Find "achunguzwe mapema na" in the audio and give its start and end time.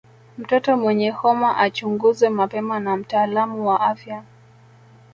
1.57-2.97